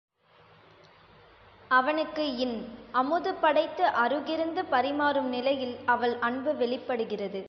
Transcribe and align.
அவனுக்கு 1.71 2.35
இன்.அமுது 2.37 3.33
படைத்து 3.33 3.83
அருகிருந்து 4.03 4.61
பரிமாறும் 4.71 5.29
நிலையில் 5.29 5.75
அவள் 5.85 6.15
அன்பு 6.19 6.53
வெளிப் 6.55 6.87
படுகிறது. 6.87 7.39